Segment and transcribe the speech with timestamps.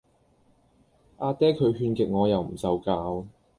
[1.17, 3.23] 啊爹佢勸極我又唔受教